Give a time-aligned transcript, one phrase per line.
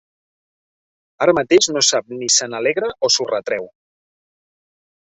[1.25, 3.71] Ara mateix no sap ni se n'alegra o s'ho retreu.